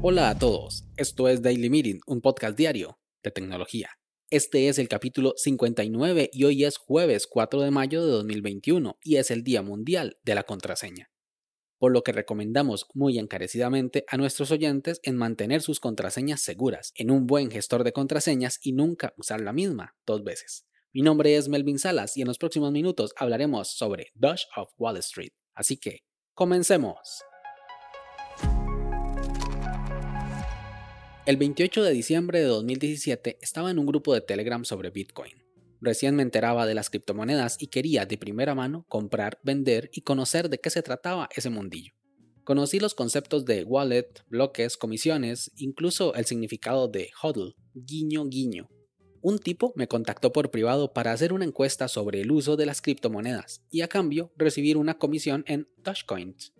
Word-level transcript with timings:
Hola 0.00 0.30
a 0.30 0.38
todos, 0.38 0.84
esto 0.96 1.28
es 1.28 1.42
Daily 1.42 1.68
Meeting, 1.68 2.00
un 2.06 2.20
podcast 2.20 2.56
diario 2.56 2.98
de 3.22 3.30
tecnología. 3.30 3.90
Este 4.30 4.68
es 4.68 4.78
el 4.78 4.88
capítulo 4.88 5.34
59 5.36 6.30
y 6.32 6.44
hoy 6.44 6.64
es 6.64 6.76
jueves 6.76 7.26
4 7.26 7.62
de 7.62 7.70
mayo 7.70 8.06
de 8.06 8.12
2021 8.12 8.98
y 9.02 9.16
es 9.16 9.30
el 9.30 9.42
Día 9.42 9.62
Mundial 9.62 10.16
de 10.22 10.34
la 10.34 10.44
Contraseña. 10.44 11.10
Por 11.78 11.92
lo 11.92 12.02
que 12.04 12.12
recomendamos 12.12 12.86
muy 12.94 13.18
encarecidamente 13.18 14.04
a 14.06 14.16
nuestros 14.16 14.50
oyentes 14.50 15.00
en 15.02 15.16
mantener 15.16 15.62
sus 15.62 15.80
contraseñas 15.80 16.42
seguras 16.42 16.92
en 16.94 17.10
un 17.10 17.26
buen 17.26 17.50
gestor 17.50 17.84
de 17.84 17.92
contraseñas 17.92 18.60
y 18.62 18.72
nunca 18.72 19.14
usar 19.16 19.40
la 19.40 19.52
misma 19.52 19.96
dos 20.06 20.22
veces. 20.22 20.64
Mi 20.94 21.02
nombre 21.02 21.36
es 21.36 21.50
Melvin 21.50 21.78
Salas 21.78 22.16
y 22.16 22.22
en 22.22 22.28
los 22.28 22.38
próximos 22.38 22.72
minutos 22.72 23.12
hablaremos 23.16 23.68
sobre 23.68 24.10
Dodge 24.14 24.46
of 24.56 24.72
Wall 24.78 24.96
Street. 24.96 25.32
Así 25.52 25.76
que, 25.76 25.98
comencemos. 26.32 26.98
El 31.26 31.36
28 31.36 31.82
de 31.82 31.90
diciembre 31.92 32.40
de 32.40 32.46
2017 32.46 33.36
estaba 33.42 33.70
en 33.70 33.78
un 33.78 33.84
grupo 33.84 34.14
de 34.14 34.22
Telegram 34.22 34.64
sobre 34.64 34.88
Bitcoin. 34.88 35.34
Recién 35.82 36.16
me 36.16 36.22
enteraba 36.22 36.64
de 36.64 36.74
las 36.74 36.88
criptomonedas 36.88 37.60
y 37.60 37.66
quería 37.66 38.06
de 38.06 38.16
primera 38.16 38.54
mano 38.54 38.86
comprar, 38.88 39.38
vender 39.42 39.90
y 39.92 40.00
conocer 40.00 40.48
de 40.48 40.58
qué 40.58 40.70
se 40.70 40.82
trataba 40.82 41.28
ese 41.36 41.50
mundillo. 41.50 41.92
Conocí 42.44 42.80
los 42.80 42.94
conceptos 42.94 43.44
de 43.44 43.62
wallet, 43.62 44.24
bloques, 44.28 44.78
comisiones, 44.78 45.52
incluso 45.56 46.14
el 46.14 46.24
significado 46.24 46.88
de 46.88 47.10
hodl, 47.22 47.56
guiño 47.74 48.24
guiño. 48.26 48.70
Un 49.20 49.38
tipo 49.38 49.72
me 49.76 49.88
contactó 49.88 50.32
por 50.32 50.50
privado 50.50 50.92
para 50.92 51.12
hacer 51.12 51.32
una 51.32 51.44
encuesta 51.44 51.88
sobre 51.88 52.20
el 52.20 52.30
uso 52.30 52.56
de 52.56 52.66
las 52.66 52.80
criptomonedas 52.80 53.62
y 53.70 53.80
a 53.80 53.88
cambio 53.88 54.32
recibir 54.36 54.76
una 54.76 54.98
comisión 54.98 55.44
en 55.46 55.68
Dogecoins. 55.78 56.54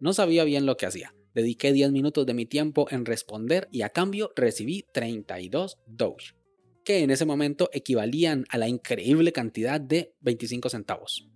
No 0.00 0.12
sabía 0.12 0.44
bien 0.44 0.66
lo 0.66 0.76
que 0.76 0.86
hacía, 0.86 1.14
Dediqué 1.34 1.72
10 1.72 1.90
minutos 1.90 2.26
de 2.26 2.34
mi 2.34 2.46
tiempo 2.46 2.86
en 2.90 3.04
responder 3.04 3.68
y 3.72 3.82
a 3.82 3.88
cambio 3.88 4.32
recibí 4.36 4.86
32 4.92 5.78
Doge, 5.84 6.36
que 6.84 7.00
en 7.00 7.10
ese 7.10 7.24
momento 7.24 7.68
equivalían 7.72 8.44
a 8.50 8.58
la 8.58 8.68
increíble 8.68 9.32
cantidad 9.32 9.80
de 9.80 10.14
25 10.20 10.68
centavos. 10.68 11.28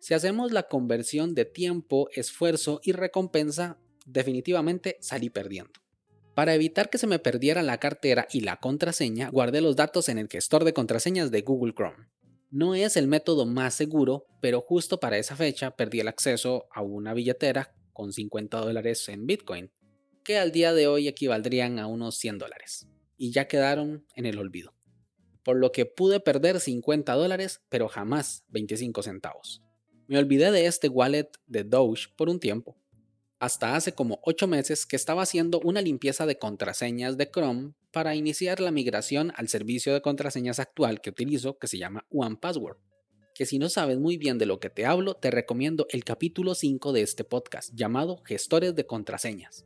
Si 0.00 0.14
hacemos 0.14 0.50
la 0.50 0.64
conversión 0.64 1.34
de 1.36 1.44
tiempo, 1.44 2.08
esfuerzo 2.12 2.80
y 2.82 2.90
recompensa, 2.90 3.78
definitivamente 4.04 4.96
salí 5.00 5.30
perdiendo. 5.30 5.72
Para 6.34 6.54
evitar 6.54 6.90
que 6.90 6.98
se 6.98 7.06
me 7.06 7.18
perdiera 7.18 7.62
la 7.62 7.78
cartera 7.78 8.28
y 8.32 8.40
la 8.40 8.56
contraseña, 8.56 9.30
guardé 9.30 9.60
los 9.60 9.76
datos 9.76 10.08
en 10.08 10.18
el 10.18 10.28
gestor 10.28 10.64
de 10.64 10.72
contraseñas 10.72 11.30
de 11.30 11.42
Google 11.42 11.74
Chrome. 11.74 12.08
No 12.50 12.74
es 12.74 12.96
el 12.96 13.08
método 13.08 13.46
más 13.46 13.74
seguro, 13.74 14.26
pero 14.40 14.60
justo 14.60 15.00
para 15.00 15.18
esa 15.18 15.36
fecha 15.36 15.76
perdí 15.76 16.00
el 16.00 16.08
acceso 16.08 16.66
a 16.72 16.82
una 16.82 17.14
billetera 17.14 17.74
con 17.92 18.12
50 18.12 18.58
dólares 18.58 19.08
en 19.08 19.26
Bitcoin, 19.26 19.70
que 20.24 20.38
al 20.38 20.52
día 20.52 20.72
de 20.72 20.86
hoy 20.86 21.08
equivaldrían 21.08 21.78
a 21.78 21.86
unos 21.86 22.16
100 22.16 22.38
dólares, 22.38 22.88
y 23.16 23.32
ya 23.32 23.46
quedaron 23.46 24.06
en 24.14 24.26
el 24.26 24.38
olvido. 24.38 24.74
Por 25.44 25.56
lo 25.56 25.72
que 25.72 25.86
pude 25.86 26.20
perder 26.20 26.60
50 26.60 27.12
dólares, 27.14 27.60
pero 27.68 27.88
jamás 27.88 28.44
25 28.48 29.02
centavos. 29.02 29.62
Me 30.06 30.18
olvidé 30.18 30.50
de 30.50 30.66
este 30.66 30.88
wallet 30.88 31.30
de 31.46 31.64
Doge 31.64 32.08
por 32.16 32.28
un 32.28 32.40
tiempo, 32.40 32.79
hasta 33.40 33.74
hace 33.74 33.92
como 33.92 34.20
8 34.22 34.46
meses 34.46 34.86
que 34.86 34.94
estaba 34.94 35.22
haciendo 35.22 35.60
una 35.64 35.82
limpieza 35.82 36.26
de 36.26 36.38
contraseñas 36.38 37.16
de 37.16 37.28
Chrome 37.28 37.72
para 37.90 38.14
iniciar 38.14 38.60
la 38.60 38.70
migración 38.70 39.32
al 39.34 39.48
servicio 39.48 39.92
de 39.92 40.02
contraseñas 40.02 40.60
actual 40.60 41.00
que 41.00 41.10
utilizo 41.10 41.58
que 41.58 41.66
se 41.66 41.78
llama 41.78 42.06
OnePassword 42.10 42.76
que 43.40 43.46
si 43.46 43.58
no 43.58 43.70
sabes 43.70 43.98
muy 43.98 44.18
bien 44.18 44.36
de 44.36 44.44
lo 44.44 44.60
que 44.60 44.68
te 44.68 44.84
hablo, 44.84 45.14
te 45.14 45.30
recomiendo 45.30 45.86
el 45.88 46.04
capítulo 46.04 46.54
5 46.54 46.92
de 46.92 47.00
este 47.00 47.24
podcast 47.24 47.72
llamado 47.74 48.22
Gestores 48.26 48.74
de 48.74 48.84
Contraseñas, 48.84 49.64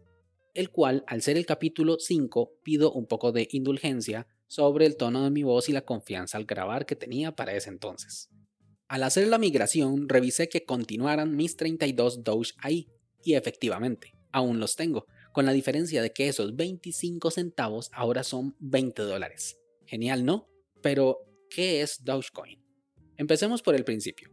el 0.54 0.70
cual, 0.70 1.02
al 1.08 1.22
ser 1.22 1.36
el 1.36 1.44
capítulo 1.44 1.96
5, 1.98 2.60
pido 2.62 2.92
un 2.92 3.06
poco 3.06 3.32
de 3.32 3.48
indulgencia 3.50 4.28
sobre 4.46 4.86
el 4.86 4.96
tono 4.96 5.24
de 5.24 5.30
mi 5.30 5.42
voz 5.42 5.68
y 5.68 5.72
la 5.72 5.84
confianza 5.84 6.38
al 6.38 6.44
grabar 6.44 6.86
que 6.86 6.94
tenía 6.94 7.34
para 7.34 7.52
ese 7.54 7.68
entonces. 7.68 8.30
Al 8.86 9.02
hacer 9.02 9.26
la 9.26 9.38
migración, 9.38 10.08
revisé 10.08 10.48
que 10.48 10.64
continuaran 10.64 11.34
mis 11.34 11.56
32 11.56 12.22
Doge 12.22 12.52
ahí, 12.58 12.88
y 13.24 13.34
efectivamente, 13.34 14.14
aún 14.32 14.60
los 14.60 14.76
tengo, 14.76 15.06
con 15.32 15.46
la 15.46 15.52
diferencia 15.52 16.02
de 16.02 16.12
que 16.12 16.28
esos 16.28 16.54
25 16.56 17.30
centavos 17.30 17.90
ahora 17.92 18.22
son 18.22 18.54
20 18.60 19.02
dólares. 19.02 19.58
Genial, 19.86 20.24
¿no? 20.24 20.48
Pero, 20.82 21.18
¿qué 21.50 21.80
es 21.82 22.04
Dogecoin? 22.04 22.62
Empecemos 23.16 23.62
por 23.62 23.74
el 23.74 23.84
principio. 23.84 24.30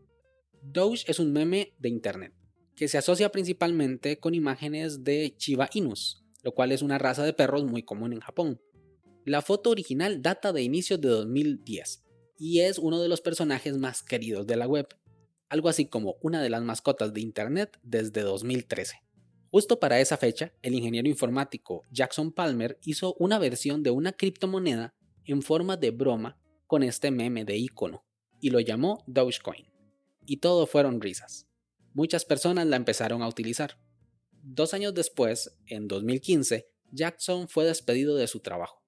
Doge 0.61 1.03
es 1.07 1.19
un 1.19 1.33
meme 1.33 1.73
de 1.79 1.89
internet 1.89 2.33
que 2.75 2.87
se 2.87 2.97
asocia 2.97 3.31
principalmente 3.31 4.19
con 4.19 4.33
imágenes 4.33 5.03
de 5.03 5.35
Chiba 5.37 5.69
Inus, 5.73 6.23
lo 6.43 6.53
cual 6.53 6.71
es 6.71 6.81
una 6.81 6.97
raza 6.97 7.23
de 7.23 7.33
perros 7.33 7.63
muy 7.65 7.83
común 7.83 8.13
en 8.13 8.21
Japón. 8.21 8.61
La 9.25 9.41
foto 9.41 9.69
original 9.69 10.21
data 10.21 10.51
de 10.51 10.63
inicios 10.63 10.99
de 10.99 11.09
2010 11.09 12.03
y 12.39 12.61
es 12.61 12.79
uno 12.79 12.99
de 12.99 13.07
los 13.07 13.21
personajes 13.21 13.77
más 13.77 14.01
queridos 14.01 14.47
de 14.47 14.55
la 14.55 14.67
web, 14.67 14.87
algo 15.51 15.67
así 15.67 15.85
como 15.85 16.15
una 16.21 16.41
de 16.41 16.49
las 16.49 16.63
mascotas 16.63 17.13
de 17.13 17.19
internet 17.19 17.77
desde 17.83 18.21
2013. 18.21 19.01
Justo 19.51 19.81
para 19.81 19.99
esa 19.99 20.15
fecha, 20.15 20.53
el 20.61 20.73
ingeniero 20.73 21.09
informático 21.09 21.83
Jackson 21.91 22.31
Palmer 22.31 22.79
hizo 22.85 23.15
una 23.19 23.37
versión 23.37 23.83
de 23.83 23.91
una 23.91 24.13
criptomoneda 24.13 24.95
en 25.25 25.41
forma 25.41 25.75
de 25.75 25.91
broma 25.91 26.39
con 26.67 26.83
este 26.83 27.11
meme 27.11 27.43
de 27.43 27.57
icono 27.57 28.05
y 28.39 28.51
lo 28.51 28.61
llamó 28.61 29.03
Dogecoin. 29.07 29.65
Y 30.25 30.37
todo 30.37 30.65
fueron 30.67 31.01
risas. 31.01 31.49
Muchas 31.93 32.23
personas 32.23 32.65
la 32.67 32.77
empezaron 32.77 33.21
a 33.21 33.27
utilizar. 33.27 33.77
Dos 34.41 34.73
años 34.73 34.93
después, 34.93 35.57
en 35.65 35.89
2015, 35.89 36.69
Jackson 36.93 37.49
fue 37.49 37.65
despedido 37.65 38.15
de 38.15 38.27
su 38.27 38.39
trabajo. 38.39 38.80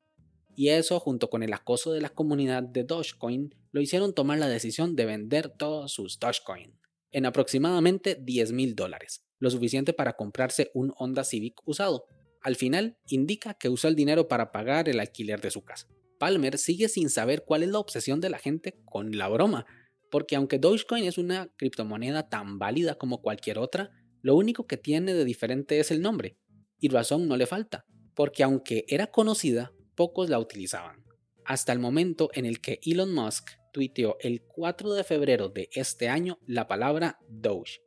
Y 0.55 0.69
eso, 0.69 0.99
junto 0.99 1.29
con 1.29 1.43
el 1.43 1.53
acoso 1.53 1.93
de 1.93 2.01
la 2.01 2.09
comunidad 2.09 2.63
de 2.63 2.83
Dogecoin, 2.83 3.55
lo 3.71 3.81
hicieron 3.81 4.13
tomar 4.13 4.37
la 4.37 4.47
decisión 4.47 4.95
de 4.95 5.05
vender 5.05 5.49
todos 5.49 5.91
sus 5.91 6.19
Dogecoin 6.19 6.73
en 7.13 7.25
aproximadamente 7.25 8.17
10 8.19 8.51
mil 8.51 8.75
dólares, 8.75 9.23
lo 9.39 9.49
suficiente 9.49 9.93
para 9.93 10.13
comprarse 10.13 10.71
un 10.73 10.93
Honda 10.97 11.23
Civic 11.23 11.61
usado. 11.65 12.05
Al 12.41 12.55
final, 12.55 12.97
indica 13.07 13.53
que 13.53 13.69
usó 13.69 13.87
el 13.87 13.95
dinero 13.95 14.27
para 14.27 14.51
pagar 14.51 14.89
el 14.89 14.99
alquiler 14.99 15.39
de 15.39 15.51
su 15.51 15.63
casa. 15.63 15.87
Palmer 16.19 16.57
sigue 16.57 16.89
sin 16.89 17.09
saber 17.09 17.43
cuál 17.45 17.63
es 17.63 17.69
la 17.69 17.79
obsesión 17.79 18.19
de 18.19 18.29
la 18.29 18.39
gente 18.39 18.79
con 18.85 19.17
la 19.17 19.27
broma, 19.27 19.65
porque 20.09 20.35
aunque 20.35 20.59
Dogecoin 20.59 21.05
es 21.05 21.17
una 21.17 21.51
criptomoneda 21.55 22.29
tan 22.29 22.59
válida 22.59 22.95
como 22.95 23.21
cualquier 23.21 23.59
otra, 23.59 23.91
lo 24.21 24.35
único 24.35 24.65
que 24.67 24.77
tiene 24.77 25.13
de 25.13 25.25
diferente 25.25 25.79
es 25.79 25.91
el 25.91 26.01
nombre, 26.01 26.37
y 26.79 26.89
razón 26.89 27.27
no 27.27 27.37
le 27.37 27.45
falta, 27.45 27.85
porque 28.15 28.43
aunque 28.43 28.85
era 28.87 29.07
conocida, 29.07 29.71
pocos 29.95 30.29
la 30.29 30.39
utilizaban. 30.39 31.03
Hasta 31.45 31.73
el 31.73 31.79
momento 31.79 32.29
en 32.33 32.45
el 32.45 32.61
que 32.61 32.79
Elon 32.83 33.13
Musk 33.13 33.49
tuiteó 33.71 34.17
el 34.19 34.41
4 34.41 34.93
de 34.93 35.03
febrero 35.03 35.49
de 35.49 35.69
este 35.73 36.09
año 36.09 36.39
la 36.45 36.67
palabra 36.67 37.19
Doge, 37.27 37.81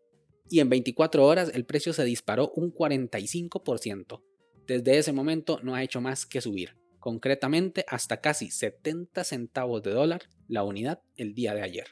y 0.51 0.61
en 0.61 0.69
24 0.69 1.25
horas 1.25 1.51
el 1.55 1.65
precio 1.65 1.93
se 1.93 2.05
disparó 2.05 2.53
un 2.55 2.73
45%. 2.73 4.23
Desde 4.67 4.99
ese 4.99 5.13
momento 5.13 5.61
no 5.63 5.75
ha 5.75 5.83
hecho 5.83 6.01
más 6.01 6.27
que 6.27 6.41
subir 6.41 6.77
concretamente 7.07 7.85
hasta 7.87 8.21
casi 8.21 8.51
70 8.51 9.23
centavos 9.23 9.81
de 9.85 9.93
dólar 9.93 10.23
la 10.49 10.65
unidad 10.65 10.99
el 11.15 11.35
día 11.35 11.55
de 11.55 11.63
ayer. 11.63 11.87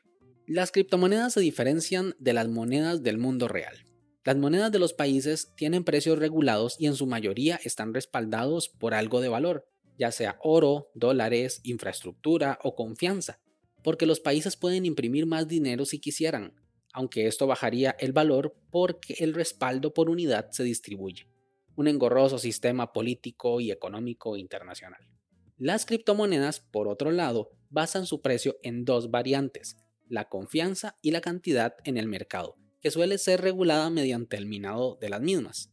Las 0.44 0.72
criptomonedas 0.72 1.34
se 1.34 1.40
diferencian 1.40 2.16
de 2.18 2.32
las 2.32 2.48
monedas 2.48 3.04
del 3.04 3.18
mundo 3.18 3.46
real. 3.46 3.84
Las 4.24 4.36
monedas 4.36 4.72
de 4.72 4.80
los 4.80 4.92
países 4.92 5.52
tienen 5.54 5.84
precios 5.84 6.18
regulados 6.18 6.74
y 6.80 6.86
en 6.86 6.96
su 6.96 7.06
mayoría 7.06 7.60
están 7.62 7.94
respaldados 7.94 8.68
por 8.68 8.92
algo 8.92 9.20
de 9.20 9.28
valor, 9.28 9.68
ya 9.98 10.12
sea 10.12 10.38
oro, 10.42 10.90
dólares, 10.94 11.60
infraestructura 11.64 12.58
o 12.62 12.74
confianza, 12.74 13.40
porque 13.82 14.06
los 14.06 14.20
países 14.20 14.56
pueden 14.56 14.86
imprimir 14.86 15.26
más 15.26 15.46
dinero 15.48 15.84
si 15.84 15.98
quisieran, 15.98 16.54
aunque 16.92 17.26
esto 17.26 17.46
bajaría 17.46 17.96
el 17.98 18.12
valor 18.12 18.56
porque 18.70 19.16
el 19.18 19.34
respaldo 19.34 19.92
por 19.92 20.10
unidad 20.10 20.50
se 20.50 20.64
distribuye 20.64 21.28
un 21.76 21.88
engorroso 21.88 22.38
sistema 22.38 22.92
político 22.92 23.60
y 23.60 23.70
económico 23.70 24.36
internacional. 24.36 25.00
Las 25.56 25.86
criptomonedas, 25.86 26.60
por 26.60 26.88
otro 26.88 27.10
lado, 27.10 27.50
basan 27.70 28.06
su 28.06 28.20
precio 28.20 28.56
en 28.62 28.84
dos 28.84 29.10
variantes, 29.10 29.76
la 30.08 30.28
confianza 30.28 30.96
y 31.02 31.10
la 31.10 31.20
cantidad 31.20 31.74
en 31.84 31.96
el 31.96 32.06
mercado, 32.06 32.56
que 32.80 32.90
suele 32.90 33.18
ser 33.18 33.40
regulada 33.40 33.90
mediante 33.90 34.36
el 34.36 34.46
minado 34.46 34.98
de 35.00 35.08
las 35.08 35.20
mismas, 35.20 35.70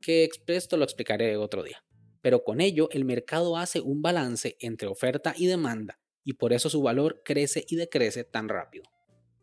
que 0.00 0.28
esto 0.46 0.76
lo 0.76 0.84
explicaré 0.84 1.36
otro 1.36 1.62
día. 1.62 1.83
Pero 2.24 2.42
con 2.42 2.62
ello 2.62 2.88
el 2.90 3.04
mercado 3.04 3.58
hace 3.58 3.82
un 3.82 4.00
balance 4.00 4.56
entre 4.60 4.88
oferta 4.88 5.34
y 5.36 5.44
demanda, 5.46 6.00
y 6.24 6.32
por 6.32 6.54
eso 6.54 6.70
su 6.70 6.80
valor 6.80 7.20
crece 7.22 7.66
y 7.68 7.76
decrece 7.76 8.24
tan 8.24 8.48
rápido. 8.48 8.86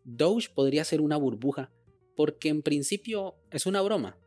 Doge 0.03 0.49
podría 0.53 0.83
ser 0.83 0.99
una 0.99 1.17
burbuja, 1.17 1.71
porque 2.15 2.49
en 2.49 2.63
principio 2.63 3.35
es 3.51 3.67
una 3.67 3.81
broma, 3.81 4.17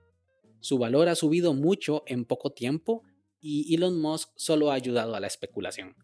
su 0.65 0.79
valor 0.79 1.11
ha 1.11 1.15
subido 1.15 1.53
mucho 1.53 2.05
en 2.07 2.25
poco 2.25 2.55
tiempo 2.55 3.03
y 3.39 3.75
Elon 3.75 4.01
Musk 4.01 4.31
solo 4.35 4.71
ha 4.71 4.75
ayudado 4.75 5.15
a 5.15 5.21
la 5.21 5.27
especulación. 5.27 5.95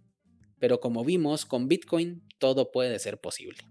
Pero 0.59 0.81
como 0.81 1.03
vimos 1.03 1.47
con 1.47 1.67
Bitcoin, 1.67 2.29
todo 2.39 2.71
puede 2.71 2.99
ser 2.99 3.19
posible. 3.23 3.63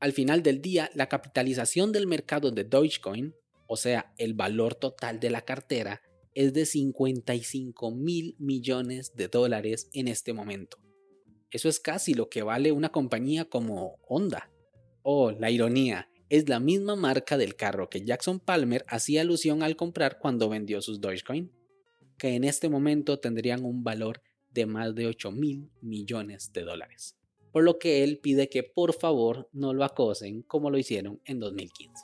Al 0.00 0.14
final 0.14 0.42
del 0.42 0.62
día, 0.62 0.90
la 0.94 1.10
capitalización 1.10 1.92
del 1.92 2.06
mercado 2.06 2.50
de 2.50 2.64
Dogecoin, 2.64 3.34
o 3.66 3.76
sea, 3.76 4.14
el 4.16 4.32
valor 4.32 4.74
total 4.74 5.20
de 5.20 5.28
la 5.28 5.42
cartera, 5.42 6.00
es 6.34 6.52
de 6.52 6.66
55 6.66 7.90
mil 7.90 8.36
millones 8.38 9.14
de 9.14 9.28
dólares 9.28 9.88
en 9.92 10.08
este 10.08 10.32
momento. 10.32 10.78
Eso 11.50 11.68
es 11.68 11.80
casi 11.80 12.14
lo 12.14 12.28
que 12.28 12.42
vale 12.42 12.72
una 12.72 12.90
compañía 12.90 13.44
como 13.44 13.98
Honda. 14.08 14.50
Oh, 15.02 15.32
la 15.32 15.50
ironía, 15.50 16.08
es 16.32 16.48
la 16.48 16.60
misma 16.60 16.96
marca 16.96 17.36
del 17.36 17.56
carro 17.56 17.90
que 17.90 18.06
Jackson 18.06 18.40
Palmer 18.40 18.86
hacía 18.88 19.20
alusión 19.20 19.62
al 19.62 19.76
comprar 19.76 20.18
cuando 20.18 20.48
vendió 20.48 20.80
sus 20.80 20.98
Dogecoin, 20.98 21.52
que 22.16 22.36
en 22.36 22.44
este 22.44 22.70
momento 22.70 23.18
tendrían 23.18 23.66
un 23.66 23.84
valor 23.84 24.22
de 24.50 24.64
más 24.64 24.94
de 24.94 25.08
8 25.08 25.30
mil 25.30 25.70
millones 25.82 26.50
de 26.54 26.62
dólares. 26.62 27.18
Por 27.52 27.64
lo 27.64 27.78
que 27.78 28.02
él 28.02 28.18
pide 28.18 28.48
que 28.48 28.62
por 28.62 28.94
favor 28.94 29.50
no 29.52 29.74
lo 29.74 29.84
acosen 29.84 30.40
como 30.40 30.70
lo 30.70 30.78
hicieron 30.78 31.20
en 31.26 31.38
2015. 31.38 32.02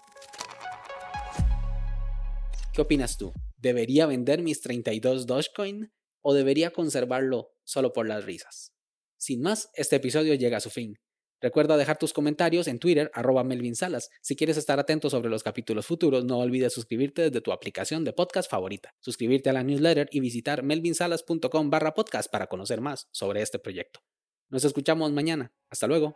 ¿Qué 2.74 2.82
opinas 2.82 3.16
tú? 3.16 3.32
¿Debería 3.58 4.06
vender 4.06 4.42
mis 4.42 4.60
32 4.60 5.26
Dogecoin 5.26 5.92
o 6.22 6.32
debería 6.32 6.70
conservarlo 6.70 7.50
solo 7.64 7.92
por 7.92 8.06
las 8.06 8.24
risas? 8.24 8.72
Sin 9.16 9.42
más, 9.42 9.68
este 9.74 9.96
episodio 9.96 10.34
llega 10.34 10.58
a 10.58 10.60
su 10.60 10.70
fin. 10.70 10.98
Recuerda 11.40 11.76
dejar 11.76 11.98
tus 11.98 12.12
comentarios 12.12 12.68
en 12.68 12.78
Twitter, 12.78 13.10
arroba 13.14 13.44
Melvin 13.44 13.74
Salas. 13.76 14.10
Si 14.22 14.36
quieres 14.36 14.56
estar 14.56 14.78
atento 14.78 15.10
sobre 15.10 15.28
los 15.28 15.42
capítulos 15.42 15.86
futuros, 15.86 16.24
no 16.24 16.38
olvides 16.38 16.72
suscribirte 16.72 17.22
desde 17.22 17.40
tu 17.40 17.52
aplicación 17.52 18.04
de 18.04 18.12
podcast 18.12 18.50
favorita, 18.50 18.94
suscribirte 19.00 19.50
a 19.50 19.52
la 19.52 19.64
newsletter 19.64 20.08
y 20.12 20.20
visitar 20.20 20.62
melvinsalas.com 20.62 21.70
barra 21.70 21.94
podcast 21.94 22.30
para 22.30 22.46
conocer 22.46 22.80
más 22.80 23.08
sobre 23.12 23.42
este 23.42 23.58
proyecto. 23.58 24.00
Nos 24.50 24.64
escuchamos 24.64 25.12
mañana. 25.12 25.52
Hasta 25.68 25.86
luego. 25.86 26.14